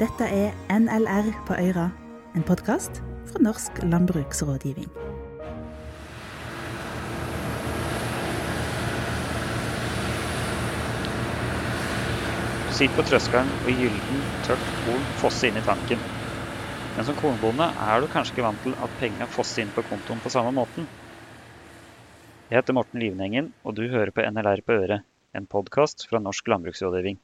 [0.00, 1.90] Dette er NLR på Øyra,
[2.32, 4.86] en podkast fra Norsk landbruksrådgivning.
[12.68, 16.00] Du sitter på trøskelen og gylden, tørt korn fosser inn i tanken.
[16.96, 20.22] Men som kornbonde er du kanskje ikke vant til at pengene fosser inn på kontoen
[20.24, 20.88] på samme måten.
[22.48, 25.04] Jeg heter Morten Livnengen, og du hører på NLR på øret,
[25.36, 27.20] en podkast fra Norsk landbruksrådgivning.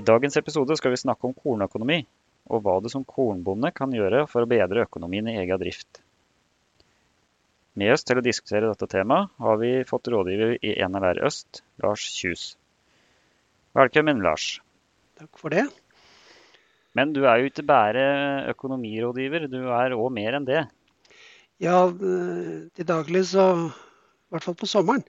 [0.00, 1.98] I dagens episode skal vi snakke om kornøkonomi,
[2.48, 6.00] og hva du som kornbonde kan gjøre for å bedre økonomien i egen drift.
[7.76, 12.06] Med oss til å diskutere dette temaet har vi fått rådgiver i NLR Øst, Lars
[12.14, 12.44] Kjus.
[13.76, 14.46] Velkommen, Lars.
[15.20, 15.66] Takk for det.
[16.96, 18.06] Men du er jo ikke bare
[18.54, 20.64] økonomirådgiver, du er òg mer enn det.
[21.60, 25.04] Ja, til daglig så, i hvert fall på sommeren,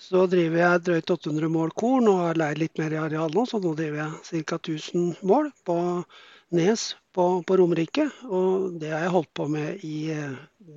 [0.00, 3.44] så driver jeg drøyt 800 mål korn og har leid litt mer i areal nå,
[3.46, 4.58] så nå driver jeg ca.
[4.58, 5.76] 1000 mål på
[6.54, 8.08] Nes på, på Romerike.
[8.26, 9.98] Og det har jeg holdt på med i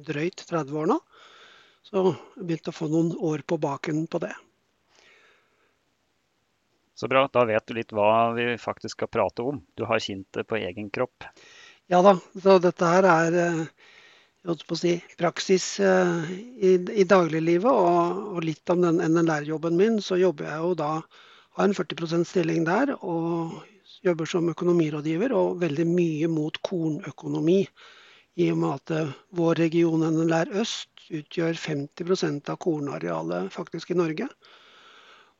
[0.07, 0.99] drøyt 30 år nå.
[1.87, 4.33] Så jeg begynte å få noen år på baken på det.
[6.97, 9.61] Så bra, da vet du litt hva vi faktisk skal prate om.
[9.77, 11.27] Du har kjent det på egen kropp.
[11.87, 14.36] Ja da, så dette her er jeg holdt på å
[14.79, 17.71] si, praksis i, i dagliglivet.
[17.71, 20.91] Og, og, litt om den NLR-jobben min, så jobber jeg jo da
[21.57, 22.95] har en 40% stilling der.
[23.01, 23.57] Og
[24.05, 27.63] jobber som økonomirådgiver, og veldig mye mot kornøkonomi.
[28.37, 34.27] I og med at vår region NLR øst utgjør 50% av kornarealet faktisk i Norge.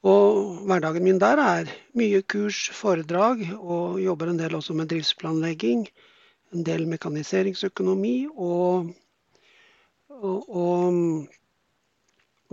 [0.07, 5.87] Og hverdagen min der er mye kurs, foredrag, og jobber en del også med driftsplanlegging.
[6.55, 8.91] En del mekaniseringsøkonomi og,
[10.15, 10.93] og, og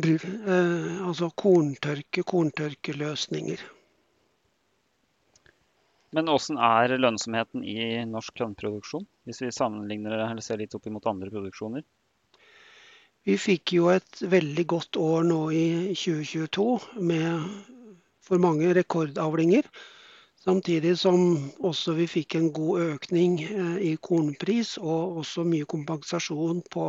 [0.03, 3.63] eh, altså korntørke, korntørkeløsninger.
[6.15, 11.07] Men hvordan er lønnsomheten i norsk kornproduksjon, hvis vi sammenligner eller ser litt opp mot
[11.11, 11.83] andre produksjoner?
[13.25, 16.67] Vi fikk jo et veldig godt år nå i 2022
[17.09, 17.47] med
[18.25, 19.67] for mange rekordavlinger.
[20.45, 21.21] Samtidig som
[21.65, 23.39] også vi fikk en god økning
[23.81, 26.89] i kornpris og også mye kompensasjon på,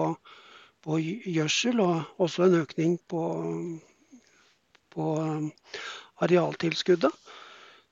[0.84, 0.98] på
[1.38, 1.80] gjødsel.
[1.80, 3.24] Og også en økning på,
[4.92, 5.08] på
[6.28, 7.16] arealtilskuddet.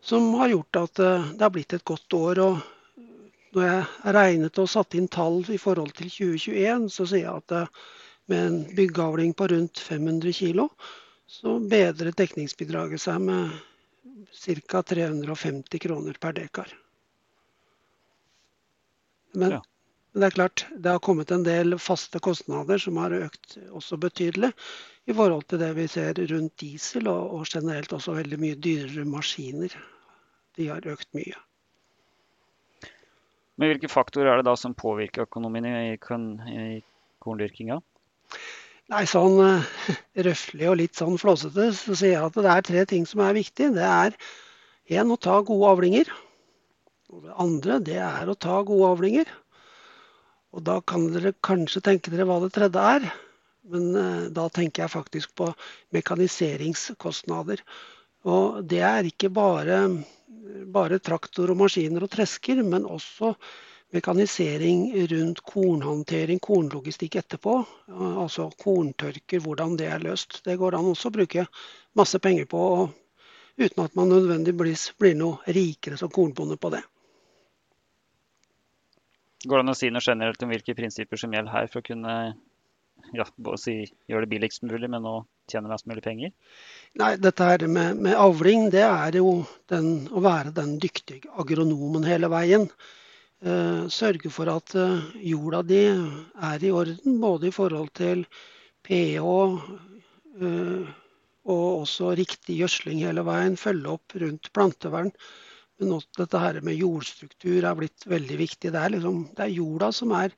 [0.03, 2.43] Som har gjort at det har blitt et godt år.
[2.43, 2.59] Og
[3.55, 7.83] når jeg regnet og satte inn tall i forhold til 2021, så sier jeg at
[8.27, 10.67] med en byggeavling på rundt 500 kg,
[11.27, 13.51] så bedret dekningsbidraget seg med
[14.67, 14.83] ca.
[14.83, 16.73] 350 kroner per dekar.
[19.33, 19.61] Men, Ja.
[20.11, 23.97] men det er klart, det har kommet en del faste kostnader som har økt også
[23.97, 24.51] betydelig
[25.05, 29.05] i forhold til det vi ser rundt diesel, og, og generelt også veldig mye dyrere
[29.09, 29.73] maskiner.
[30.55, 31.33] De har økt mye.
[33.57, 36.83] Men hvilke faktorer er det da som påvirker økonomien i, i, i
[37.21, 37.79] korndyrkinga?
[38.91, 39.39] Nei, sånn
[40.27, 43.37] røflig og litt sånn flåsete så sier jeg at det er tre ting som er
[43.37, 43.71] viktig.
[43.77, 44.17] Det er
[44.99, 46.11] én å ta gode avlinger.
[47.13, 49.31] Og det andre det er å ta gode avlinger.
[50.53, 53.07] Og da kan dere kanskje tenke dere hva det tredje er.
[53.71, 55.47] Men uh, da tenker jeg faktisk på
[55.95, 57.63] mekaniseringskostnader.
[58.27, 59.79] Og det er ikke bare,
[60.75, 63.33] bare traktor og maskiner og tresker, men også
[63.93, 67.59] mekanisering rundt kornhåndtering, kornlogistikk etterpå.
[67.93, 70.41] Altså korntørker, hvordan det er løst.
[70.45, 71.45] Det går an også å bruke
[71.97, 72.63] masse penger på
[73.57, 76.81] uten at man nødvendigvis blir noe rikere som kornbonde på det.
[79.43, 81.85] Går det an å si noe generelt om hvilke prinsipper som gjelder her for å
[81.85, 82.15] kunne
[83.13, 83.25] ja,
[83.59, 83.75] si,
[84.09, 85.15] gjøre det billigst mulig, men å
[85.51, 86.31] tjene mest mulig penger?
[86.97, 92.07] Nei, dette her med, med avling, det er jo den, å være den dyktige agronomen
[92.07, 92.69] hele veien.
[93.43, 98.21] Uh, sørge for at uh, jorda di er i orden, både i forhold til
[98.87, 100.91] pH uh,
[101.43, 103.57] og også riktig gjødsling hele veien.
[103.59, 105.11] Følge opp rundt plantevern.
[105.75, 108.71] Men også dette her med jordstruktur er blitt veldig viktig.
[108.71, 110.31] Det er, liksom, det er jorda som er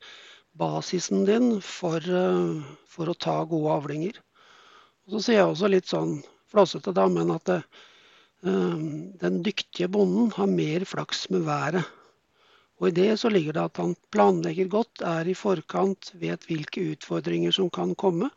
[0.57, 2.01] basisen din for,
[2.89, 4.17] for, å ta gode avlinger.
[5.05, 6.15] Og så sier jeg også litt sånn
[6.49, 7.53] flåsete, da, men at
[8.41, 11.85] den dyktige bonden har mer flaks med været.
[12.81, 16.83] Og I det så ligger det at han planlegger godt, er i forkant, vet hvilke
[16.95, 18.29] utfordringer som kan komme,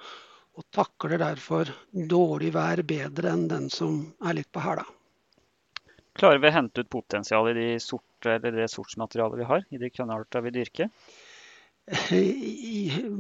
[0.59, 4.85] og takler derfor dårlig vær bedre enn den som er litt på hæla.
[6.19, 9.79] Klarer vi å hente ut potensialet i de sorte, eller det sortsmaterialet vi har, i
[9.79, 10.91] de kornarter vi dyrker?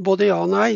[0.08, 0.72] Både ja og nei.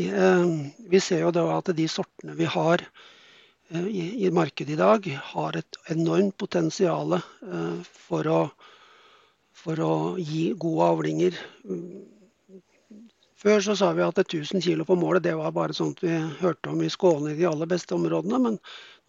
[0.90, 5.08] Vi ser jo da at de sortene vi har eh, i, i, markedet i dag
[5.32, 7.18] har et enormt potensial
[7.82, 8.38] for å,
[9.62, 11.38] for å gi gode avlinger.
[13.42, 16.70] Før så sa vi at 1000 kg på målet det var bare sånt vi hørte
[16.70, 18.38] om i Skåne i de aller beste områdene.
[18.38, 18.58] Men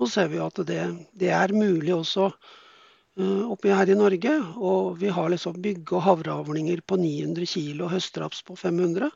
[0.01, 0.81] nå ser vi at det,
[1.21, 4.33] det er mulig også uh, oppi her i Norge.
[4.57, 9.11] Og vi har liksom bygge- og havreavlinger på 900 kg og høstraps på 500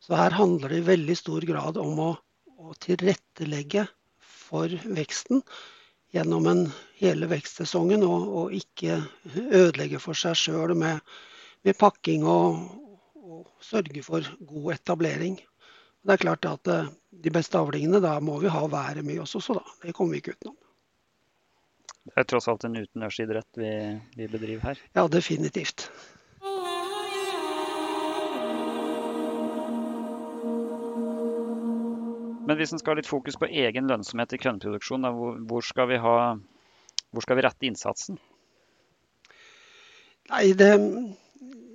[0.00, 2.10] Så her handler det i veldig stor grad om å,
[2.60, 3.88] å tilrettelegge
[4.20, 5.44] for veksten
[6.14, 6.64] gjennom en
[7.00, 9.00] hele vekstsesongen, og, og ikke
[9.34, 11.00] ødelegge for seg sjøl med,
[11.66, 12.58] med pakking og,
[13.20, 15.38] og sørge for god etablering.
[16.00, 16.88] Det er klart at eh,
[17.24, 19.76] de beste avlingene, da må vi ha været med oss også, da.
[19.84, 20.56] Det kommer vi ikke utenom.
[22.10, 23.72] Det er tross alt en utendørsidrett vi,
[24.16, 24.80] vi bedriver her?
[24.96, 25.90] Ja, definitivt.
[32.50, 35.06] Men hvis en skal ha litt fokus på egen lønnsomhet i kornproduksjon,
[35.46, 38.16] hvor, skal vi hvor skal vi rette innsatsen?
[40.32, 40.72] Nei, det,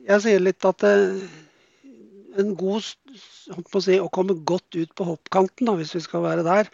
[0.10, 0.92] jeg sier litt at det,
[2.44, 6.44] en god å, si, å komme godt ut på hoppkanten, da, hvis vi skal være
[6.44, 6.72] der,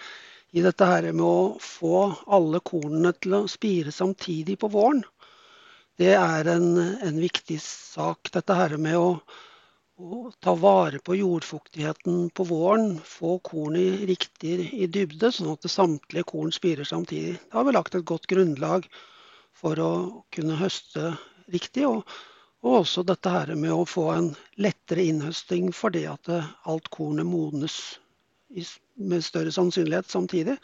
[0.57, 5.05] i dette her med å få alle kornene til å spire samtidig på våren,
[6.01, 6.73] det er en,
[7.05, 8.33] en viktig sak.
[8.33, 9.11] Dette her med å,
[10.01, 15.69] å, ta vare på jordfuktigheten på våren, få korn i riktig i dybde, sånn at
[15.69, 17.37] samtlige korn spirer samtidig.
[17.51, 18.89] Da har vi lagt et godt grunnlag
[19.61, 19.93] for å
[20.33, 21.13] kunne høste
[21.53, 21.87] riktig.
[21.87, 22.05] og
[22.61, 24.27] og også dette her med å få en
[24.61, 27.77] lettere innhøsting fordi at alt kornet modnes
[28.51, 30.57] med større sannsynlighet samtidig,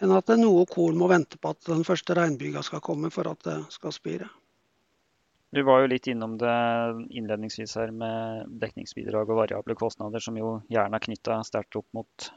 [0.00, 3.42] enn at noe korn må vente på at den første regnbyga skal komme for at
[3.44, 4.30] det skal spire.
[5.50, 6.56] Du var jo litt innom det
[7.16, 12.28] innledningsvis her med dekningsbidrag og variable kostnader, som jo gjerne er knytta sterkt opp mot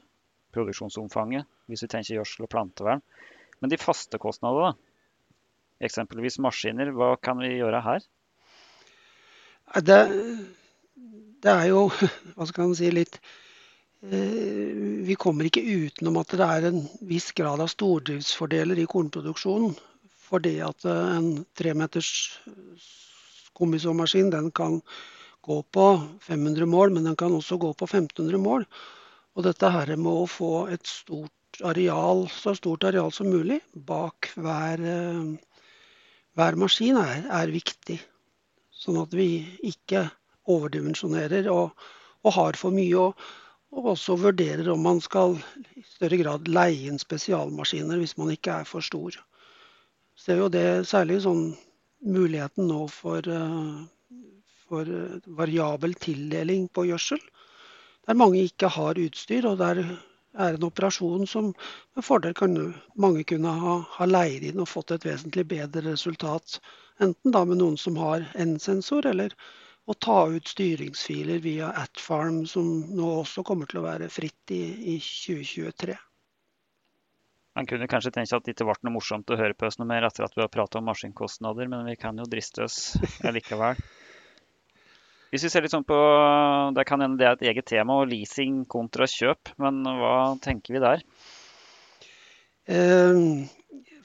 [0.56, 3.04] produksjonsomfanget, hvis vi tenker gjødsel og plantevern.
[3.60, 4.74] Men de faste kostnadene,
[5.84, 8.08] eksempelvis maskiner, hva kan vi gjøre her?
[9.84, 10.00] Det,
[11.44, 11.86] det er jo
[12.36, 13.22] Hva skal man si litt
[14.04, 19.78] eh, Vi kommer ikke utenom at det er en viss grad av stordriftsfordeler i kornproduksjonen.
[20.32, 22.12] Fordi at eh, en tremeters
[23.58, 24.80] kombisomaskin den kan
[25.42, 25.86] gå på
[26.22, 28.66] 500 mål, men den kan også gå på 1500 mål.
[29.36, 34.32] Og dette her med å få et stort areal, så stort areal som mulig bak
[34.36, 35.68] hver, eh,
[36.38, 38.00] hver maskin er, er viktig.
[38.72, 40.08] Sånn at vi ikke
[40.50, 41.76] overdimensjonerer og,
[42.26, 43.08] og har for mye.
[43.08, 43.26] Og,
[43.72, 45.38] og, også vurderer om man skal
[45.76, 49.20] i større grad leie inn spesialmaskiner hvis man ikke er for stor.
[50.18, 51.44] Ser jo det særlig sånn
[52.02, 54.20] muligheten nå for, eh,
[54.68, 57.22] for eh, variabel tildeling på gjødsel.
[58.08, 61.52] Der mange ikke har utstyr, og der er en operasjon som
[61.96, 62.56] med fordel kan
[62.96, 66.62] mange kunne ha, ha leid inn og fått et vesentlig bedre resultat
[67.02, 69.34] Enten da med noen som har N-sensor, eller
[69.90, 72.68] å ta ut styringsfiler via Atfarm, som
[72.98, 74.62] nå også kommer til å være fritt i,
[74.94, 75.96] i 2023.
[77.58, 79.90] Man kunne kanskje tenke at det ikke ble noe morsomt å høre på oss noe
[79.90, 82.78] mer etter at vi har pratet om maskinkostnader, men vi kan jo driste oss
[83.38, 83.80] likevel.
[85.32, 85.98] Hvis vi ser litt sånn på,
[86.76, 90.76] Det kan hende det er et eget tema, og leasing kontra kjøp, men hva tenker
[90.76, 91.04] vi der?
[92.72, 93.22] Eh,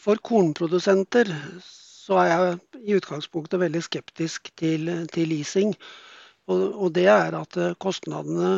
[0.02, 1.30] for kornprodusenter
[1.62, 5.74] så er jeg i utgangspunktet veldig skeptisk til, til leasing.
[6.46, 8.52] Og, og, det er at eh, kostnadene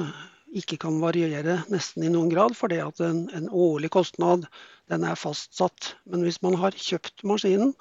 [0.57, 2.57] ikke kan variere nesten i noen grad.
[2.57, 4.47] fordi at en, en, årlig kostnad
[4.89, 5.95] den er fastsatt.
[6.07, 7.75] Men hvis man har kjøpt maskinen,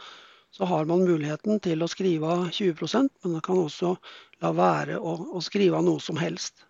[0.52, 3.96] så har man muligheten til å skrive av 20% men man kan også
[4.42, 6.66] la være å, å skrive av noe som helst.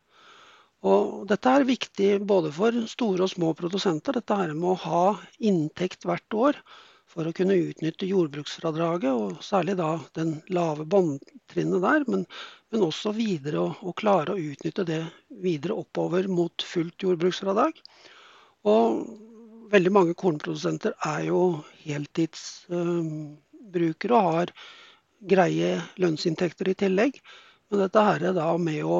[0.86, 4.18] Og dette er viktig både for store og små produsenter.
[4.18, 5.06] Dette her med å ha
[5.39, 6.60] inntekt hvert år
[7.08, 12.26] for å kunne utnytte jordbruksfradraget, og særlig da den lave båndtrinnet der, men,
[12.74, 15.04] men, også videre å, å, klare å utnytte det
[15.44, 17.74] videre oppover mot fullt jordbruksfradrag.
[18.68, 18.84] Og
[19.72, 21.42] veldig mange kornprodusenter er jo
[21.86, 24.48] heltidsbrukere øh, og har
[25.32, 25.72] greie
[26.02, 27.14] lønnsinntekter i tillegg.
[27.72, 28.98] Men dette her er da med å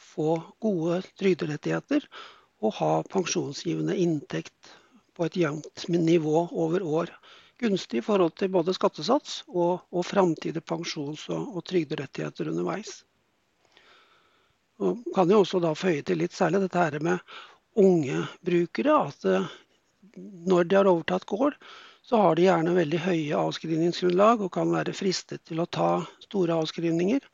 [0.00, 2.00] få gode trygderettigheter
[2.60, 4.74] og ha pensjonsgivende inntekt
[5.16, 7.08] på et jevnt nivå over år
[7.60, 13.00] gunstig i forhold til både skattesats og, og framtidige pensjons- og, og trygderettigheter underveis.
[14.80, 17.20] Og kan jo også da føye til litt særlig dette her med
[17.80, 18.96] unge brukere.
[19.12, 19.50] At eh,
[20.48, 21.58] når de har overtatt gård,
[22.02, 25.90] så har de gjerne veldig høye avskrivningsgrunnlag og kan være fristet til å ta
[26.24, 27.26] store avskrivninger.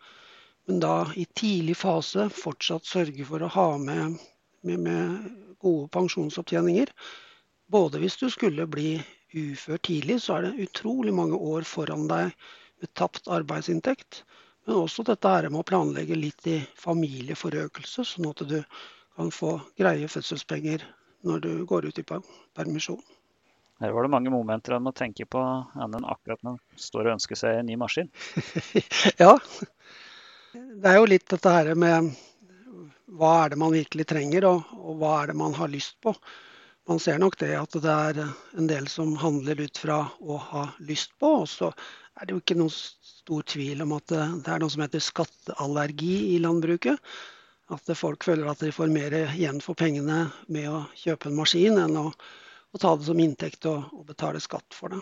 [0.66, 4.18] Men da i tidlig fase fortsatt sørge for å ha med,
[4.66, 5.30] med, med
[5.62, 6.90] gode pensjonsopptjeninger
[7.66, 8.96] både hvis du skulle bli
[9.36, 12.32] ufør tidlig, så er det utrolig mange år foran deg
[12.80, 14.22] med tapt arbeidsinntekt.
[14.66, 18.58] Men også dette her med å planlegge litt i familieforøkelse, sånn at du
[19.16, 20.84] kan få greie fødselspenger
[21.26, 23.02] når du går ut i permisjon.
[23.80, 27.16] Her var det mange momenter en må tenke på enn akkurat når en står og
[27.18, 28.08] ønsker seg en ny maskin.
[29.22, 29.34] ja.
[30.56, 32.14] Det er jo litt dette her med
[33.16, 36.14] hva er det man virkelig trenger, og, og hva er det man har lyst på.
[36.86, 38.20] Man ser nok det at det er
[38.56, 41.32] en del som handler ut fra å ha lyst på.
[41.42, 41.72] Og så
[42.20, 45.02] er det jo ikke noen stor tvil om at det, det er noe som heter
[45.02, 47.02] skatteallergi i landbruket.
[47.74, 51.82] At folk føler at de får mer igjen for pengene med å kjøpe en maskin
[51.82, 52.10] enn å
[52.76, 55.00] å ta det som inntekt og, og betale skatt for det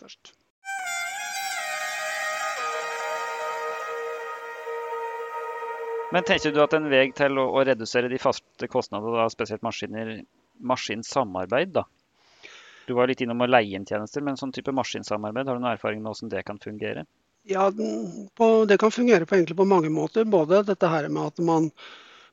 [0.00, 0.32] først.
[6.14, 10.20] Men tenker du at en vei til å, å redusere de faste kostnadene, spesielt maskiner,
[10.58, 11.86] maskinsamarbeid, da?
[12.86, 15.72] Du var litt innom å leie inn tjenester, men sånn type maskinsamarbeid, har du noen
[15.74, 17.06] erfaring med hvordan det kan fungere?
[17.46, 20.24] Ja, Det kan fungere på, på mange måter.
[20.24, 21.70] Både dette her med at man,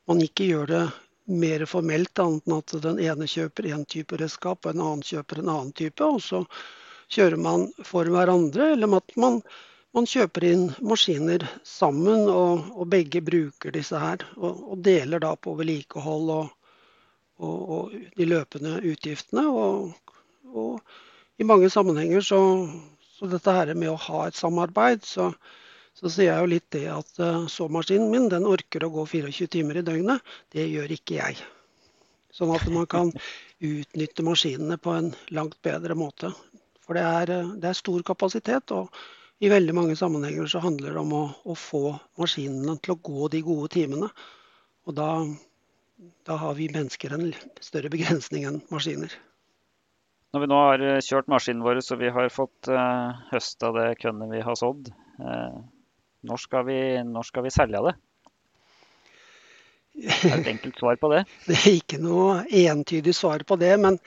[0.06, 0.84] man ikke gjør det
[1.24, 5.40] mer formelt, annet enn at den ene kjøper én type redskap og en annen kjøper
[5.40, 6.04] en annen type.
[6.04, 6.42] Og så
[7.14, 9.40] kjører man for hverandre, eller at man,
[9.94, 14.26] man kjøper inn maskiner sammen og, og begge bruker disse her.
[14.36, 16.52] Og, og, deler da på vedlikehold og,
[17.42, 19.44] og, de løpende utgiftene.
[19.48, 20.80] Og,
[21.38, 22.40] i mange sammenhenger så,
[23.16, 25.32] så dette her med å ha et samarbeid, så,
[25.98, 29.50] så sier jeg jo litt det at uh, såmaskinen min den orker å gå 24
[29.56, 30.22] timer i døgnet.
[30.54, 31.40] Det gjør ikke jeg.
[32.34, 33.10] Sånn at man kan
[33.74, 36.30] utnytte maskinene på en langt bedre måte.
[36.84, 38.92] For det er, eh, det er stor kapasitet, og
[39.42, 43.28] i veldig mange sammenhenger så handler det om å, å få maskinene til å gå
[43.32, 44.10] de gode timene.
[44.84, 45.08] Og da,
[46.26, 47.30] da har vi mennesker en
[47.62, 49.12] større begrensning enn maskiner.
[50.34, 53.86] Når vi nå har eh, kjørt maskinen vår så vi har fått uh, høsta det
[54.02, 54.90] kønnet vi har sådd,
[55.22, 55.60] uh,
[56.26, 57.94] når skal vi, når skal vi selge det?
[59.94, 61.22] Er det et enkelt svar på det?
[61.46, 63.70] Det er ikke noe entydig svar på det.
[63.78, 64.00] Men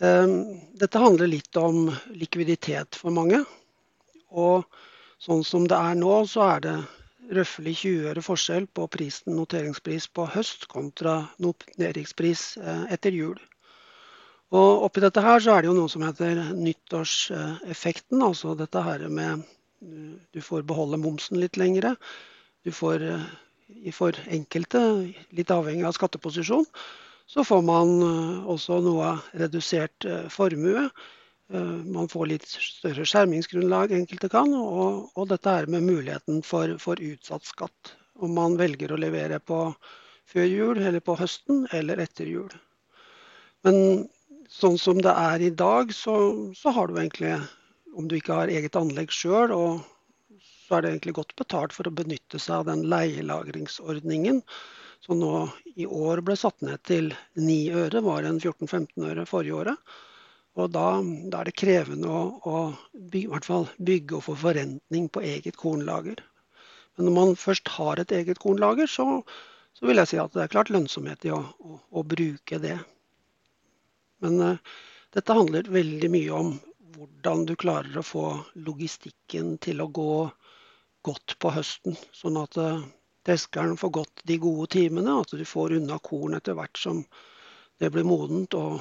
[0.00, 0.36] um,
[0.80, 3.42] dette handler litt om likviditet for mange.
[4.32, 4.64] Og
[5.20, 6.76] sånn som det er nå, så er det
[7.34, 13.38] røftlig 20 øre forskjell på prisen, noteringspris på høst kontra noteringspris eh, etter jul.
[14.54, 18.22] Og oppi dette her så er det jo noe som heter nyttårseffekten.
[18.22, 19.42] Altså dette her med
[20.32, 21.96] du får beholde momsen litt lengre.
[22.64, 23.26] Du får eh,
[23.94, 24.80] for enkelte,
[25.34, 26.66] litt avhengig av skatteposisjon,
[27.26, 30.88] så får man eh, også noe redusert eh, formue.
[31.48, 34.50] Man får litt større skjermingsgrunnlag, enkelte kan.
[34.56, 37.92] Og, og dette er med muligheten for, for, utsatt skatt.
[38.18, 39.60] Om man velger å levere på
[40.26, 42.50] før jul, eller på høsten, eller etter jul.
[43.66, 44.08] Men
[44.50, 46.16] sånn som det er i dag, så,
[46.56, 47.36] så har du egentlig
[47.96, 49.54] om du ikke har eget anlegg sjøl,
[50.66, 54.42] så er det egentlig godt betalt for å benytte seg av den leielagringsordningen
[55.04, 55.46] som nå
[55.78, 59.96] i år ble satt ned til 9 øre, var en 14-15 øre forrige året.
[60.56, 60.86] Og da,
[61.28, 62.60] da, er det krevende å, å
[62.94, 66.22] bygge, hvert fall bygge og få forrentning på eget kornlager.
[66.96, 69.20] Men når man først har et eget kornlager, så,
[69.76, 72.78] så vil jeg si at det er klart lønnsomhet i å, å, å bruke det.
[74.24, 74.80] Men uh,
[75.12, 76.54] dette handler veldig mye om
[76.96, 78.26] hvordan du klarer å få
[78.64, 80.12] logistikken til å gå
[81.04, 82.00] godt på høsten.
[82.16, 82.80] Sånn at uh,
[83.28, 87.04] får gått de gode timene, at du får unna korn etter hvert som
[87.76, 88.80] det blir modent og,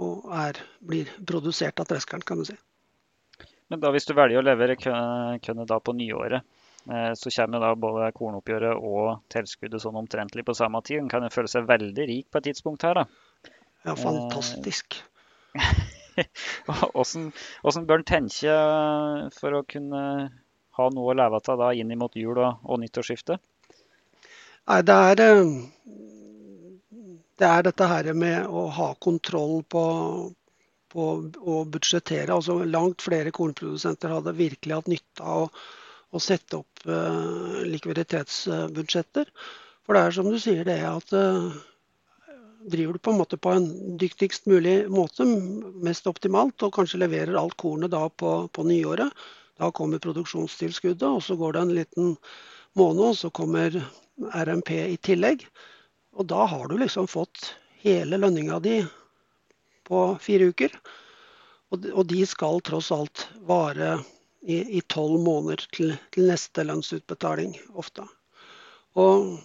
[0.00, 2.56] og er, blir produsert av treskeren, kan du si.
[3.70, 6.46] Men da hvis du velger å levere kornet på nyåret,
[6.90, 11.04] eh, så kommer da både kornoppgjøret og tilskuddet sånn omtrentlig på samme tid.
[11.04, 13.54] En kan jo føle seg veldig rik på et tidspunkt her, da.
[13.86, 14.98] Ja, fantastisk.
[16.66, 18.56] Hvordan bør en tenke
[19.38, 20.02] for å kunne
[20.80, 23.40] ha noe å leve av da inn mot jul og, og nyttårsskiftet?
[24.70, 25.54] Nei, det er, eh,
[27.40, 29.84] det er dette her med å ha kontroll på,
[30.92, 31.06] på
[31.40, 32.34] å budsjettere.
[32.34, 35.50] Altså, langt flere kornprodusenter hadde virkelig hatt nytte av å,
[36.10, 39.32] å sette opp uh, likviditetsbudsjetter.
[39.86, 41.48] For det er som du sier, det at uh,
[42.68, 43.68] driver du på en måte på en
[44.00, 45.24] dyktigst mulig måte,
[45.80, 49.12] mest optimalt, og kanskje leverer alt kornet da på, på nyåret.
[49.60, 52.14] Da kommer produksjonstilskuddet, og så går det en liten
[52.76, 53.80] måned, og så kommer
[54.20, 55.44] RMP i tillegg.
[56.16, 58.80] Og da har du liksom fått hele lønninga di
[59.88, 60.74] på fire uker.
[61.70, 64.00] Og, de skal tross alt vare
[64.42, 68.02] i tolv måneder til, til, neste lønnsutbetaling ofte.
[68.98, 69.38] Og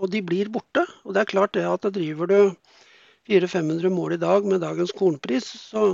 [0.00, 0.86] og de blir borte.
[1.04, 2.38] Og det er klart det at driver du
[3.28, 5.84] 400-500 mål i dag med dagens kornpris, så,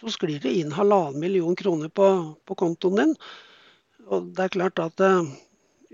[0.00, 2.08] så sklir det inn halvannen million kroner på,
[2.44, 3.14] på, kontoen din.
[4.10, 5.22] Og det er klart at uh,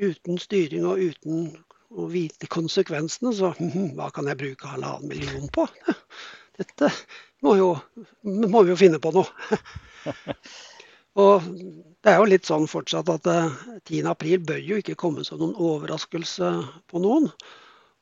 [0.01, 1.53] uten styring og uten
[1.97, 5.67] å vite konsekvensene, så hm, hva kan jeg bruke halvannen million på?
[6.59, 6.91] Dette
[7.45, 7.71] må, jo,
[8.25, 9.61] må vi jo finne på noe.
[11.17, 11.45] Og
[12.05, 13.29] det er jo litt sånn fortsatt at
[13.89, 16.51] 10.4 eh, bør jo ikke komme som noen overraskelse
[16.93, 17.31] på noen.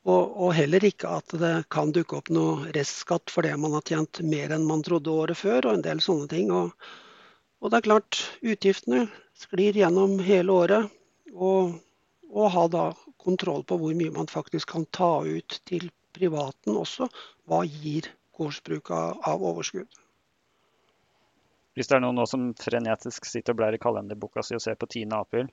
[0.05, 4.19] Og, og, heller ikke at det kan dukke opp noe restskatt fordi man har tjent
[4.21, 6.51] mer enn man trodde året før, og en del sånne ting.
[6.53, 6.75] Og,
[7.63, 9.07] og det er klart, utgiftene
[9.39, 10.93] sklir gjennom hele året.
[11.33, 11.79] Og,
[12.29, 12.85] og ha da
[13.25, 17.09] kontroll på hvor mye man faktisk kan ta ut til privaten også.
[17.49, 19.89] Hva gir gårdsbruk av overskudd?
[21.75, 24.77] Hvis det er noen nå som frenetisk sitter og blar i kalenderboka si og ser
[24.79, 25.09] på 10.
[25.17, 25.49] april,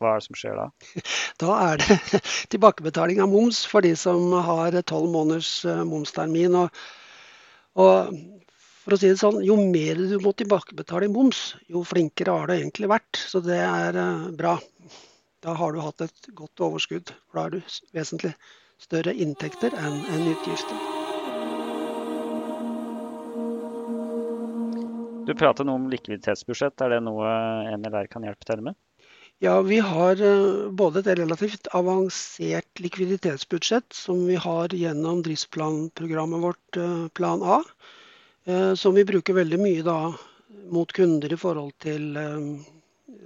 [0.00, 0.68] hva er det som skjer da?
[1.42, 2.20] Da er det
[2.54, 6.56] tilbakebetaling av moms for de som har tolv måneders eh, momstermin.
[6.62, 6.82] Og,
[7.82, 8.12] og,
[8.82, 12.50] for å si det sånn, jo mer du må tilbakebetale i moms, jo flinkere har
[12.50, 13.20] du egentlig vært.
[13.20, 14.56] Så det er eh, bra.
[15.42, 17.10] Da har du hatt et godt overskudd.
[17.26, 18.34] For da har du vesentlig
[18.82, 20.78] større inntekter enn en utgifter.
[25.26, 26.82] Du prater noe om likviditetsbudsjett.
[26.82, 27.28] Er det noe
[27.74, 28.78] NLR kan hjelpe til med?
[29.42, 36.78] Ja, vi har eh, både et relativt avansert likviditetsbudsjett som vi har gjennom driftsplanprogrammet vårt
[36.78, 37.58] eh, Plan A,
[38.46, 39.96] eh, som vi bruker veldig mye da
[40.70, 42.14] mot kunder i forhold til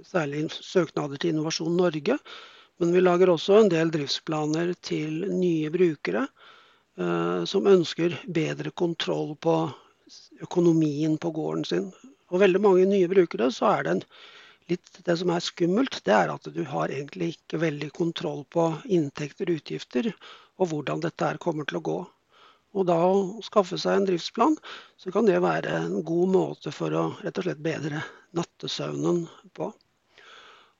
[0.07, 2.17] særlig søknader til Innovasjon Norge.
[2.77, 6.27] Men vi lager også en del driftsplaner til nye brukere
[7.45, 9.53] som ønsker bedre kontroll på
[10.41, 11.87] økonomien på gården sin.
[12.31, 14.03] Og veldig mange nye brukere så er det en,
[14.71, 18.67] litt det som er skummelt, det er at du har egentlig ikke veldig kontroll på
[18.97, 20.11] inntekter og utgifter,
[20.59, 21.97] og hvordan dette her kommer til å gå.
[22.75, 24.57] Og da å skaffe seg en driftsplan,
[24.99, 28.03] så kan det være en god måte for å rett og slett bedre
[28.35, 29.23] nattesøvnen
[29.55, 29.71] på.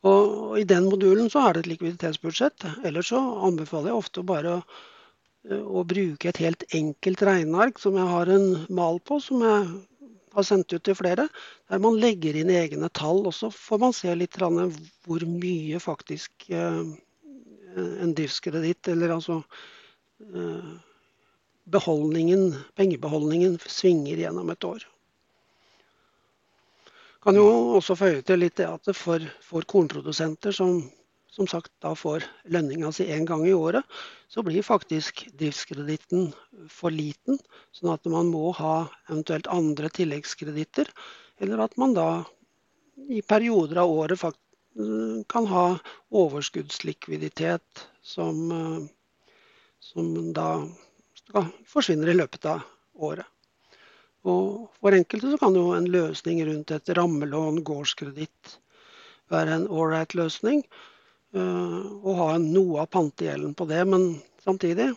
[0.06, 2.68] Og I den modulen så er det et likviditetsbudsjett.
[2.86, 4.62] Ellers så anbefaler jeg ofte bare å
[5.54, 9.68] å bruke et helt enkelt regneark som jeg har en mal på, som jeg
[10.38, 11.28] har sendt ut til flere,
[11.70, 13.24] der man legger inn egne tall.
[13.26, 16.84] Og så får man se litt hvor mye faktisk eh,
[17.78, 19.40] en driftskreditt, eller altså
[20.34, 20.76] eh,
[21.68, 24.86] beholdningen, pengebeholdningen, svinger gjennom et år.
[27.24, 30.80] Kan jo også føye til litt det at for, for kornprodusenter som
[31.38, 33.86] som sagt da får lønninga si én gang i året,
[34.26, 36.32] så blir faktisk driftskreditten
[36.74, 37.38] for liten.
[37.76, 40.90] Sånn at man må ha eventuelt andre tilleggskreditter.
[41.38, 42.08] Eller at man da
[43.14, 44.26] i perioder av året
[45.30, 45.68] kan ha
[46.24, 48.90] overskuddslikviditet som,
[49.78, 50.50] som da
[51.70, 52.66] forsvinner i løpet av
[52.98, 53.30] året.
[54.28, 58.58] Og for enkelte så kan jo en løsning rundt et rammelån, gårdskreditt,
[59.32, 60.64] være en ålreit løsning
[61.36, 63.84] og eh, ha noe av pantegjelden på det.
[63.92, 64.08] Men
[64.44, 64.90] samtidig,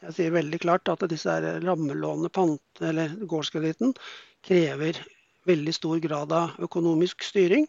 [0.00, 3.94] jeg sier veldig klart at disse rammelånene, pant, eller gårdskreditten,
[4.46, 5.00] krever
[5.48, 7.66] veldig stor grad av økonomisk styring.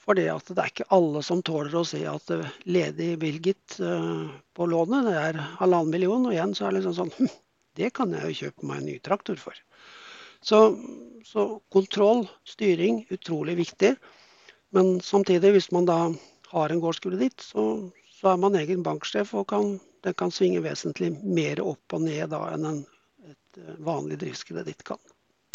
[0.00, 2.30] For det, at det er ikke alle som tåler å se at
[2.64, 4.26] ledig bevilget eh,
[4.56, 6.26] på lånet, det er halvannen million.
[6.26, 7.32] Og igjen så er det liksom sånn hm,
[7.80, 9.58] Det kan jeg jo kjøpe meg en ny traktor for.
[10.40, 10.60] Så,
[11.26, 13.94] så kontroll, styring, utrolig viktig.
[14.76, 15.98] Men samtidig, hvis man da
[16.52, 17.66] har en gårdskreditt, så,
[18.14, 19.74] så, er man egen banksjef og kan,
[20.06, 22.80] den kan svinge vesentlig mer opp og ned da enn en
[23.30, 24.98] et eh, vanlig driftskreditt kan.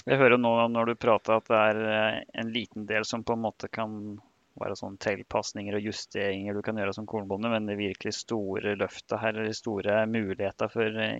[0.05, 3.33] Jeg hører nå når du prater at det er eh, en liten del som på
[3.33, 4.19] en måte kan
[4.61, 9.19] være sånn tilpasninger og justeringer du kan gjøre som kornbonde, men det virkelig store løftet
[9.19, 11.17] her, eller store muligheter for eh,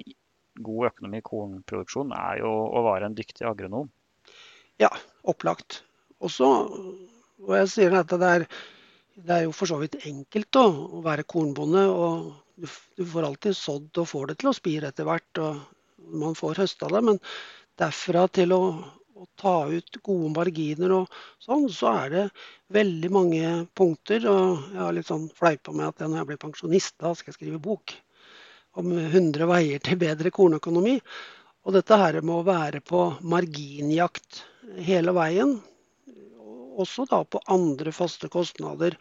[0.63, 3.89] god økonomi i kornproduksjon, er jo å være en dyktig agronom.
[4.81, 4.91] Ja,
[5.27, 5.81] opplagt.
[6.23, 6.47] Også,
[7.43, 8.47] og jeg sier at det er
[9.15, 11.85] det er jo for så vidt enkelt da, å være kornbonde.
[11.87, 15.39] og du, du, får alltid sådd og får det til å spire etter hvert.
[15.39, 17.01] og Man får høsta det.
[17.09, 17.21] Men
[17.79, 18.61] derfra til å,
[19.15, 22.25] å, ta ut gode marginer og sånn, så er det
[22.75, 24.27] veldig mange punkter.
[24.31, 27.39] Og jeg har litt sånn fleipa med at når jeg blir pensjonist, da skal jeg
[27.39, 27.95] skrive bok
[28.79, 30.97] om 100 veier til bedre kornøkonomi.
[31.65, 34.43] Og dette her med å være på marginjakt
[34.85, 35.57] hele veien
[36.81, 38.97] også da på andre faste kostnader.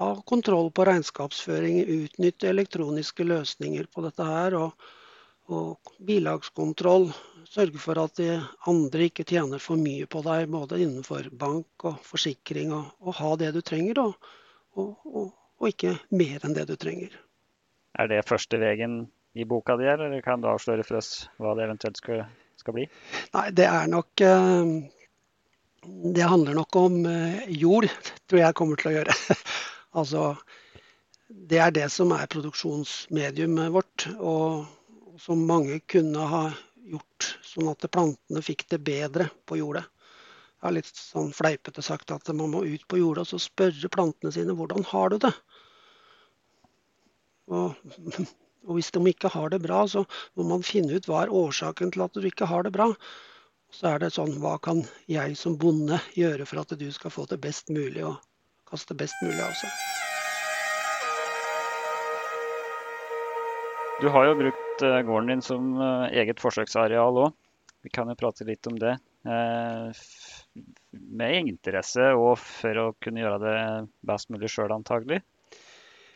[0.00, 4.56] Ha kontroll på regnskapsføring, utnytte elektroniske løsninger på dette her.
[4.56, 4.88] Og,
[5.50, 7.10] og bilagskontroll.
[7.50, 8.36] Sørge for at de
[8.70, 12.72] andre ikke tjener for mye på deg, både innenfor bank og forsikring.
[12.76, 14.30] Og, og ha det du trenger, og,
[14.78, 15.34] og,
[15.66, 17.12] ikke mer enn det du trenger.
[17.98, 19.02] Er det første veien
[19.34, 22.24] i boka di, eller kan du avsløre for oss hva det eventuelt skal,
[22.60, 22.86] skal bli?
[23.34, 24.72] Nei, det er nok eh,
[26.16, 27.88] Det handler nok om eh, jord,
[28.30, 29.16] tror jeg kommer til å gjøre.
[29.98, 30.24] altså
[31.28, 34.66] Det er det som er produksjonsmediumet vårt, og,
[35.20, 36.44] som mange kunne ha
[36.90, 39.84] gjort sånn at plantene fikk det bedre på jordet.
[40.60, 43.88] Jeg har litt sånn fleipete sagt at man må ut på jordet og så spørre
[43.92, 45.30] plantene sine hvordan har du det.
[47.50, 47.74] Og
[48.68, 50.04] og hvis de ikke har det bra, så
[50.36, 52.90] må man finne ut hva er årsaken til at du ikke har det bra.
[53.72, 57.26] Så er det sånn hva kan jeg som bonde gjøre for at du skal få
[57.30, 58.18] det best mulig og
[58.70, 59.70] kaste best mulig av seg.
[64.00, 67.34] Du har jo brukt eh, gården din som eh, eget forsøksareal òg.
[67.84, 68.94] Vi kan jo prate litt om det.
[69.28, 70.00] Eh,
[71.20, 73.58] med interesse og for å kunne gjøre det
[74.08, 75.20] best mulig sjøl, antagelig.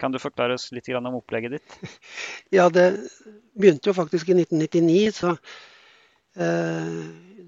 [0.04, 1.76] Kan du forklare oss litt om opplegget ditt?
[2.56, 2.90] Ja, det
[3.56, 5.12] begynte jo faktisk i 1999.
[5.16, 5.30] så
[6.36, 6.98] eh,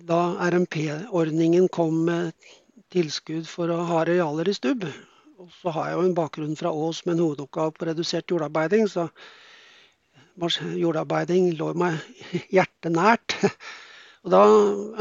[0.09, 2.47] Da RMP-ordningen kom med
[2.95, 4.87] tilskudd for å ha arealer i stubb.
[5.37, 8.87] Og så har jeg jo en bakgrunn fra Ås med en hovedoppgave på redusert jordarbeiding.
[8.89, 9.11] Så
[10.41, 12.01] jordarbeiding lå meg
[12.57, 13.37] hjertet nært.
[14.25, 14.41] Og da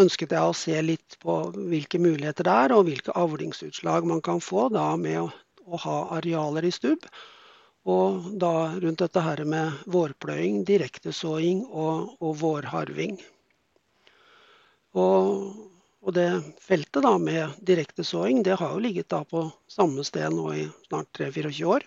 [0.04, 4.44] ønsket jeg å se litt på hvilke muligheter det er, og hvilke avlingsutslag man kan
[4.44, 5.32] få da med å,
[5.66, 7.08] å ha arealer i stubb.
[7.86, 13.20] Og da rundt dette her med vårpløying, direktesåing og, og vårharving.
[14.96, 15.54] Og,
[16.02, 16.28] og, det
[16.64, 21.12] feltet da med direktesåing det har jo ligget da på samme sted nå i snart
[21.20, 21.86] 3-24 år.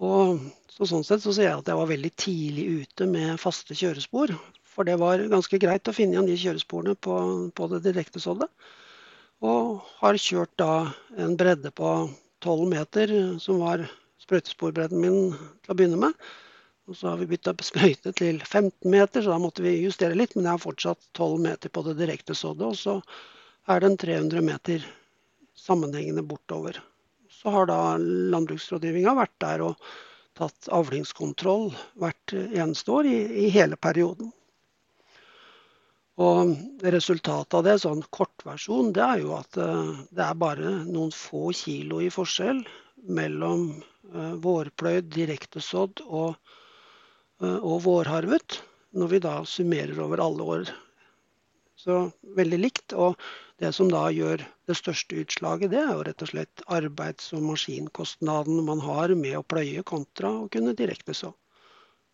[0.00, 0.38] Og
[0.70, 4.32] så sånn sett så ser jeg at jeg var veldig tidlig ute med faste kjørespor.
[4.70, 7.16] For det var ganske greit å finne igjen de kjøresporene på,
[7.50, 8.46] på det direktesådde.
[9.42, 10.72] Og har kjørt da
[11.18, 11.90] en bredde på
[12.44, 13.88] 12 meter som var
[14.24, 16.30] sprøytesporbredden min til å begynne med.
[16.90, 20.34] Og så har vi bytta sprøyte til 15 meter, så da måtte vi justere litt.
[20.34, 22.96] Men jeg har fortsatt 12 meter på det direkte såddet, og så
[23.70, 24.86] er den 300 meter
[25.54, 26.80] sammenhengende bortover.
[27.30, 29.90] Så har da landbruksrådgivninga vært der og
[30.40, 34.32] tatt avlingskontroll hvert eneste år i, i hele perioden.
[36.20, 36.52] Og
[36.92, 41.48] Resultatet av det, sånn kortversjon, det er jo at eh, det er bare noen få
[41.56, 42.60] kilo i forskjell
[43.08, 43.70] mellom
[44.08, 46.36] vårpløyd, direktesådd og,
[47.42, 48.60] eh, og vårharvet.
[48.92, 50.70] Når vi da summerer over alle år.
[51.78, 52.92] Så veldig likt.
[52.92, 53.14] Og
[53.62, 57.44] det som da gjør det største utslaget, det er jo rett og slett arbeids- og
[57.46, 61.32] maskinkostnaden man har med å pløye kontra å kunne direkteså.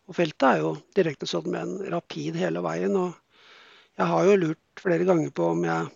[0.07, 2.95] Og feltet er jo direktesådd med en rapid hele veien.
[2.95, 3.15] Og
[3.97, 5.89] jeg har jo lurt flere ganger på om jeg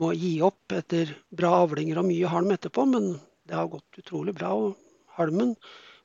[0.00, 3.12] må gi opp etter bra avlinger og mye halm etterpå, men
[3.46, 4.54] det har gått utrolig bra.
[4.56, 4.81] og
[5.18, 5.54] halmen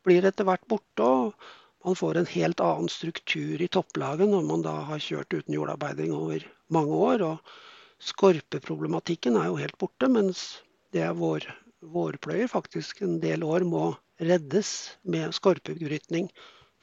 [0.08, 1.04] blir etter hvert borte.
[1.04, 5.56] og Man får en helt annen struktur i topplaget når man da har kjørt uten
[5.56, 7.22] jordarbeiding over mange år.
[7.22, 7.38] og
[8.04, 10.62] Skorpeproblematikken er jo helt borte, mens
[10.93, 11.48] det er vår,
[11.82, 13.89] vårpløyer faktisk en del år må
[14.22, 16.30] reddes med skorpegrytning.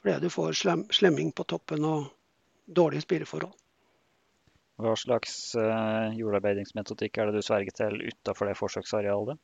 [0.02, 2.10] Fordi du får slem, slemming på toppen og
[2.66, 3.54] dårlige spireforhold.
[4.82, 9.38] Hva slags uh, jordarbeidingsmetodikk er det du sverger til utafor det forsøksarealet?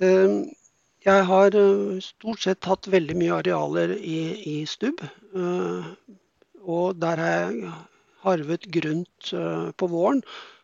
[0.00, 0.48] Um,
[1.06, 4.20] jeg har eh, stort sett hatt veldig mye arealer i,
[4.52, 5.02] i stubb.
[5.02, 5.90] Eh,
[6.68, 7.74] og der har jeg
[8.24, 10.22] harvet grunt eh, på våren.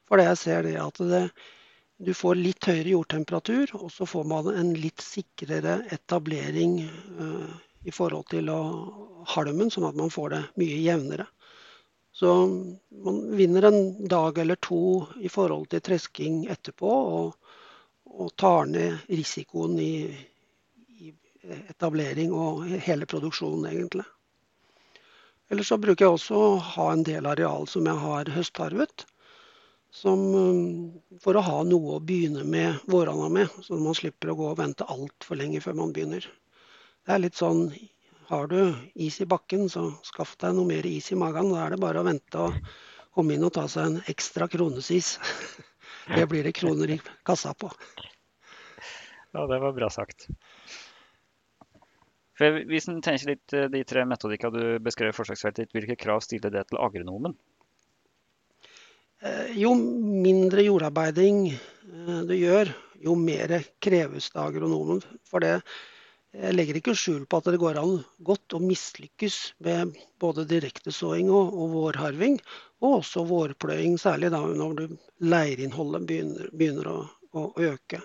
[0.08, 1.22] Fordi jeg ser det at det,
[2.04, 6.74] du får litt høyere jordtemperatur, og så får man en litt sikrere etablering
[7.88, 8.50] i forhold til
[9.30, 11.24] halmen, sånn at man får det mye jevnere.
[12.12, 12.34] Så
[13.06, 16.90] man vinner en dag eller to i forhold til tresking etterpå.
[16.90, 17.32] og,
[18.14, 19.94] og tar ned risikoen i,
[21.68, 24.04] etablering og hele produksjonen, egentlig.
[25.52, 29.04] Eller så bruker jeg også å ha en del areal som jeg har høstharvet.
[29.94, 34.38] Som, um, for å ha noe å begynne med våronna med, så man slipper å
[34.40, 36.24] gå og vente altfor lenge før man begynner.
[37.04, 37.68] Det er litt sånn
[38.30, 41.52] har du is i bakken, så skaff deg noe mer is i magen.
[41.52, 42.56] Da er det bare å vente og
[43.14, 45.18] komme inn og ta seg en ekstra kronesis.
[46.08, 47.70] Det blir det kroner i kassa på.
[49.34, 50.28] Ja, det var bra sagt.
[52.38, 55.98] For Hvis en tenker litt eh, de tre metodikkene du beskrev i forsøksfeltet ditt, hvilke
[55.98, 57.36] krav stiller det til agronomen?
[59.22, 62.72] Eh, jo mindre jordarbeiding eh, du gjør,
[63.04, 65.02] jo mer kreves det agronomen.
[65.30, 65.60] For det
[66.34, 71.30] jeg legger ikke skjul på at det går an godt å mislykkes med både direktesåing
[71.30, 72.40] og, og vårharving,
[72.82, 74.88] og også vårpløying, særlig da når
[75.22, 76.96] leirinnholdet begynner, begynner å,
[77.38, 78.00] å, øke.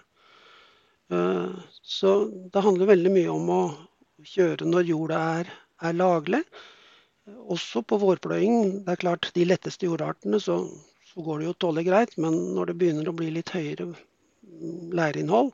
[1.82, 2.12] Så
[2.54, 3.62] det handler veldig mye om å
[4.30, 5.50] kjøre når jorda er,
[5.82, 6.44] er laglig.
[7.26, 8.86] også på vårpløying.
[8.86, 10.62] Det er klart, De letteste jordartene så,
[11.10, 13.90] så går det jo tålelig greit, men når det begynner å bli litt høyere
[14.94, 15.54] leireinnhold,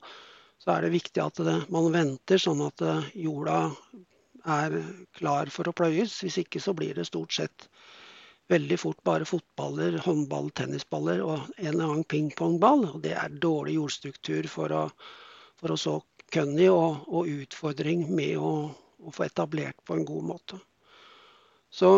[0.65, 3.59] så er det viktig at det, man venter sånn at eh, jorda
[4.49, 4.79] er
[5.17, 6.17] klar for å pløyes.
[6.25, 7.67] Hvis ikke så blir det stort sett
[8.49, 12.87] veldig fort bare fotballer, håndball, tennisballer og en eller annen pingpongball.
[12.95, 14.83] Og det er dårlig jordstruktur for å,
[15.61, 15.99] for å så
[16.33, 18.55] kønny og, og, utfordring med å,
[19.05, 20.59] å få etablert på en god måte.
[21.69, 21.91] Så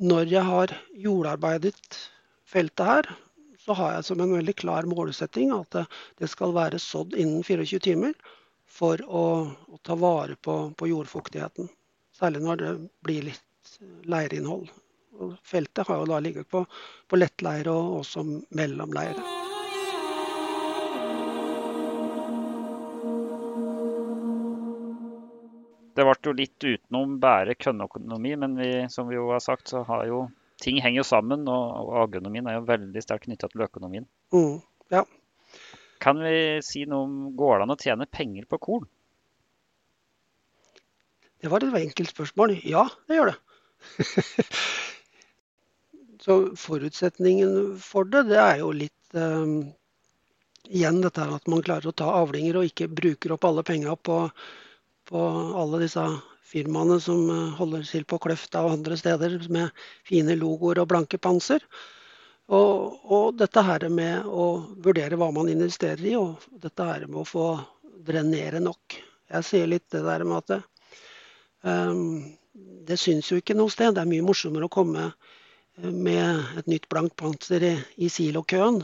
[0.00, 1.98] når jeg har jordarbeidet
[2.46, 3.10] feltet her,
[3.64, 5.82] så har jeg som en veldig klar målsetting at
[6.18, 8.14] det skal være sådd innen 24 timer
[8.70, 9.24] for å,
[9.68, 11.68] å ta vare på, på, jordfuktigheten.
[12.16, 12.70] Særlig når det
[13.04, 13.74] blir litt
[14.08, 14.70] leirinnhold.
[15.20, 16.64] Og feltet har jo da ligget på,
[17.10, 18.24] på lettleire og også
[18.56, 19.20] mellomleire.
[25.98, 29.82] Det ble jo litt utenom bare kønneøkonomi, men vi, som vi jo har sagt, så
[29.84, 30.22] har jo
[30.62, 31.46] ting henger jo sammen.
[31.50, 34.06] Og, agronomien er jo veldig sterkt knytta til økonomien.
[34.34, 34.60] Mm,
[34.94, 35.04] ja.
[36.00, 38.86] Kan vi si noe om går det an å tjene penger på korn?
[41.40, 42.54] Det var et enkelt spørsmål.
[42.68, 43.38] Ja, det gjør det.
[46.24, 49.70] så forutsetningen for det, det er jo litt um,
[50.68, 54.18] Igjen dette at man klarer å ta avlinger og ikke bruker opp alle penga på
[55.10, 55.22] på
[55.58, 56.02] alle disse
[56.50, 59.70] firmaene som eh, holder til på Kløfta og andre steder med
[60.08, 61.64] fine logoer og blanke panser.
[62.50, 64.46] Og, og, dette her med å
[64.82, 67.46] vurdere hva man investerer i, og dette her med å få
[68.06, 68.96] drenere nok.
[69.30, 70.60] Jeg sier litt det der med at det,
[71.62, 72.24] um,
[72.88, 73.94] det syns jo ikke noe sted.
[73.94, 78.82] Det er mye morsommere å komme eh, med et nytt blankt panser i, i silokøen.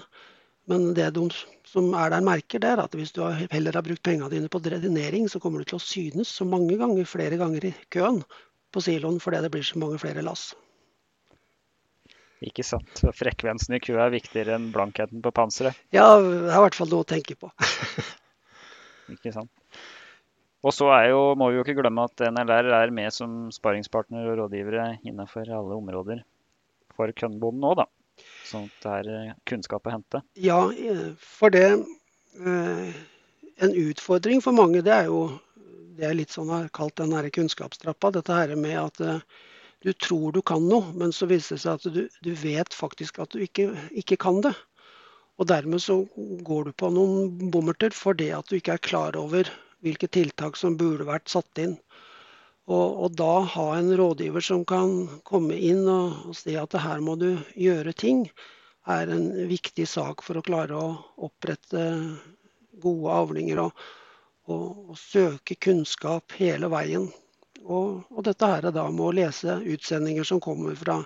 [0.70, 1.28] Men det de
[1.66, 4.60] som er der, merker, det er at hvis du heller har brukt pengene dine på
[4.62, 8.22] drenering, så kommer du til å synes så mange ganger, flere ganger i køen
[8.74, 10.50] på siloen fordi det blir så mange flere lass.
[12.44, 13.00] Ikke sant.
[13.16, 15.78] Frekvensen i køa er viktigere enn blankheten på panseret?
[15.94, 17.48] Ja, det er i hvert fall noe å tenke på.
[19.14, 19.52] ikke sant.
[20.66, 24.40] Og så jo, må vi jo ikke glemme at NLR er med som sparingspartner og
[24.42, 26.24] rådgivere innenfor alle områder
[26.96, 27.86] for kønnbonden òg, da.
[28.46, 30.22] Sånn at det er eh, kunnskap å hente?
[30.38, 33.02] Ja, eh, for det eh,
[33.56, 35.20] En utfordring for mange, det er jo
[35.96, 38.10] det jeg litt sånn har kalt den her kunnskapstrappa.
[38.12, 38.98] Dette her med at
[39.80, 43.22] du tror du kan noe, men så viser det seg at du, du vet faktisk
[43.24, 44.52] at du ikke, ikke, kan det.
[45.40, 46.02] Og dermed så
[46.44, 49.48] går du på noen bommerter fordi at du ikke er klar over
[49.84, 51.78] hvilke tiltak som burde vært satt inn.
[52.66, 54.96] Og, og, da ha en rådgiver som kan
[55.28, 58.24] komme inn og, og si at her må du gjøre ting,
[58.90, 60.88] er en viktig sak for å klare å
[61.28, 61.84] opprette
[62.82, 63.86] gode avlinger og,
[64.50, 67.06] og, søke kunnskap hele veien.
[67.62, 71.00] Og, dette her er da med å lese utsendinger som kommer fra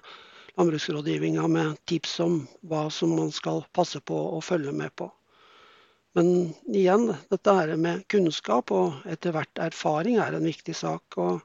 [0.57, 5.13] landbruksrådgivninga med tips om hva som man skal passe på og følge med på.
[6.19, 6.31] Men
[6.67, 11.19] igjen, dette her med kunnskap og etter hvert erfaring er en viktig sak.
[11.23, 11.41] Og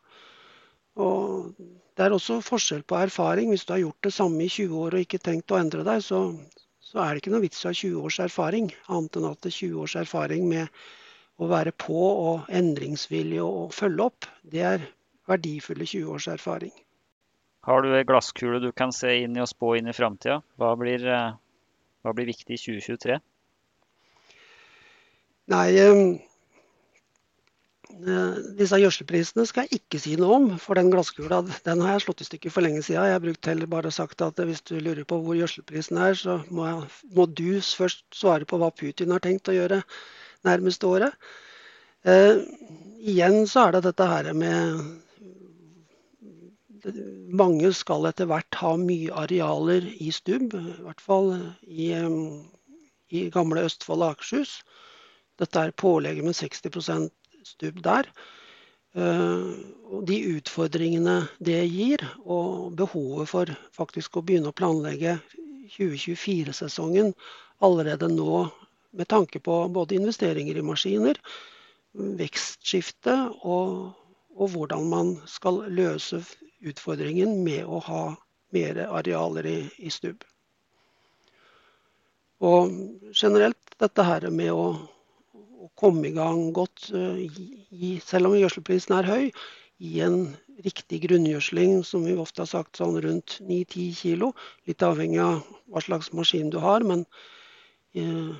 [0.95, 1.53] og
[1.95, 3.49] Det er også forskjell på erfaring.
[3.51, 6.01] Hvis du har gjort det samme i 20 år og ikke tenkt å endre deg,
[6.03, 6.19] så,
[6.83, 8.67] så er det ikke noe vits i å ha 20 års erfaring.
[8.91, 10.81] Annet enn at det er 20 års erfaring med
[11.39, 14.83] å være på og endringsvillig og følge opp, det er
[15.27, 16.73] verdifulle 20 års erfaring.
[17.65, 20.41] Har du ei glasskule du kan se inn i og spå inn i framtida?
[20.59, 21.31] Hva, eh,
[22.03, 23.19] hva, blir viktig i 2023?
[25.51, 26.17] Nei, eh,
[28.57, 32.23] disse gjødselprisene skal jeg ikke si noe om, for den glasskula den har jeg slått
[32.23, 33.05] i stykker for lenge siden.
[33.05, 36.39] Jeg har brukt heller bare sagt at hvis du lurer på hvor gjødselprisen er, så
[36.49, 36.77] må, jeg,
[37.13, 39.83] må, du først svare på hva Putin har tenkt å gjøre
[40.49, 41.13] nærmeste året.
[42.09, 42.41] Eh,
[43.05, 44.61] igjen så er det dette her med
[47.33, 51.31] Mange skal etter hvert ha mye arealer i stubb, i hvert fall
[51.65, 51.87] i,
[53.09, 54.59] i gamle Østfold og Akershus.
[55.41, 57.09] Dette er pålegget med 60%
[57.45, 58.09] stubb der.
[58.95, 59.49] Eh,
[59.91, 65.17] og de utfordringene det gir, og behovet for faktisk å begynne å planlegge
[65.75, 67.11] 2024-sesongen
[67.65, 68.45] allerede nå
[68.95, 71.19] med tanke på både investeringer i maskiner,
[71.95, 73.91] vekstskifte og,
[74.35, 76.21] og hvordan man skal løse
[76.65, 78.03] utfordringen med å ha
[78.55, 80.23] mer arealer i, i stubb.
[82.43, 82.71] Og
[83.15, 84.67] generelt dette her med å
[85.65, 87.25] å komme i gang godt, eh,
[87.71, 89.25] i, selv om gjødselprisen er høy,
[89.83, 90.19] i en
[90.63, 94.29] riktig grunngjødsling, som vi ofte har sagt sånn rundt 9-10 kg.
[94.69, 95.41] Litt avhengig av
[95.73, 97.03] hva slags maskin du har, men
[97.97, 98.31] eh,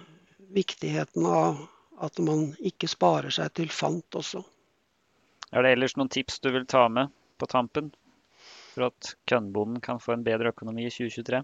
[0.56, 1.66] viktigheten av
[2.06, 4.46] at man ikke sparer seg til fant også.
[5.52, 7.92] Er det ellers noen tips du vil ta med på tampen?
[8.76, 11.42] for at kønnbonden kan få en bedre økonomi i 2023?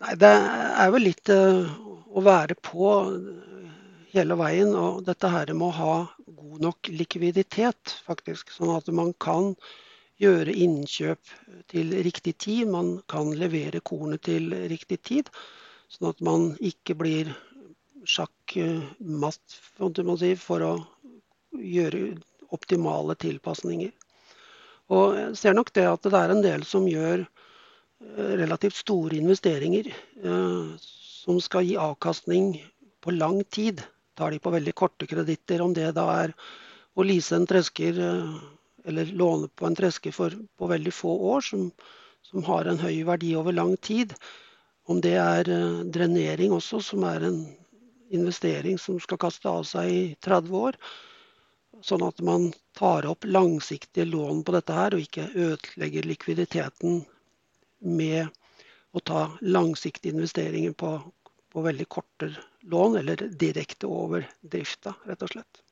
[0.00, 1.76] Nei, Det er vel litt uh,
[2.16, 2.94] å være på
[4.20, 4.74] hele veien.
[4.76, 8.52] Og dette her med å ha god nok likviditet, faktisk.
[8.54, 9.54] Sånn at man kan
[10.22, 11.34] gjøre innkjøp
[11.72, 12.70] til riktig tid.
[12.72, 15.30] Man kan levere kornet til riktig tid.
[15.92, 17.34] Sånn at man ikke blir
[18.06, 19.58] sjakkmatt
[20.42, 20.74] for å
[21.56, 22.02] gjøre
[22.54, 23.92] optimale tilpasninger.
[24.94, 29.18] Og jeg ser nok det at det er en del som gjør eh, relativt store
[29.18, 32.52] investeringer eh, som skal gi avkastning
[33.02, 33.82] på lang tid.
[34.16, 36.34] Tar de på veldig korte kreditter, om det da er
[36.96, 38.36] å lease en tresker eh,
[38.88, 41.68] eller låne på en tresker for, på veldig få år, som,
[42.24, 44.14] som har en høy verdi over lang tid.
[44.86, 45.50] Om det er
[45.90, 47.40] drenering også, som er en
[48.14, 50.78] investering som skal kaste av seg i 30 år.
[51.84, 52.48] Sånn at man
[52.78, 57.02] tar opp langsiktige lån på dette her, og ikke ødelegger likviditeten
[57.84, 58.30] med
[58.96, 60.96] å ta langsiktige investeringer på,
[61.52, 62.30] på veldig korte
[62.70, 65.62] lån, eller direkte over drifta, rett og slett.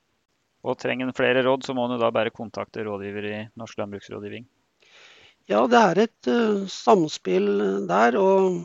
[0.65, 4.47] Og trenger en flere råd, så må en da bare kontakte rådgiver i Norsk landbruksrådgivning?
[5.45, 7.49] Ja, det er et uh, samspill
[7.89, 8.17] der.
[8.17, 8.63] Og,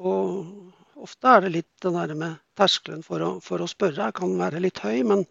[0.00, 4.32] og ofte er det litt det der med terskelen for å, for å spørre kan
[4.40, 5.02] være litt høy.
[5.12, 5.26] Men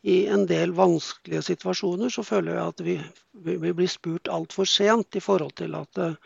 [0.00, 2.96] i en del vanskelige situasjoner så føler jeg at vi,
[3.44, 6.16] vi blir spurt altfor sent i forhold til at uh,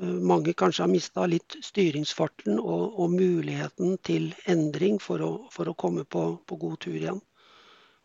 [0.00, 5.76] mange kanskje har mista litt styringsfarten og, og, muligheten til endring for å, for å
[5.78, 7.22] komme på, på, god tur igjen.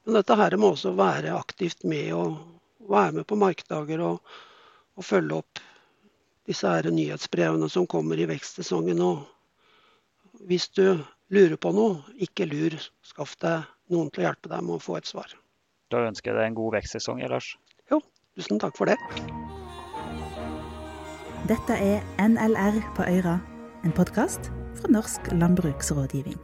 [0.05, 2.39] Men dette her må også være aktivt med og
[2.89, 4.31] være med på markdager og,
[4.97, 5.61] og følge opp
[6.47, 9.03] disse her nyhetsbrevene som kommer i vekstsesongen.
[9.05, 10.85] Og hvis du
[11.31, 12.79] lurer på noe, ikke lur.
[13.05, 15.35] Skaff deg noen til å hjelpe deg med å få et svar.
[15.91, 17.55] Da ønsker jeg deg en god vekstsesong, Lars.
[17.91, 17.99] Jo,
[18.39, 19.60] tusen takk for det.
[21.49, 23.39] Dette er NLR på Øyra,
[23.85, 26.37] en podkast fra Norsk landbruksrådgivning.